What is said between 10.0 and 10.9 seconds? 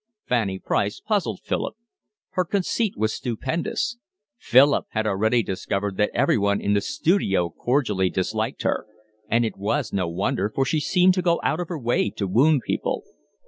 wonder, for she